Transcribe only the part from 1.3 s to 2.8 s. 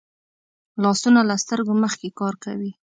سترګو مخکې کار کوي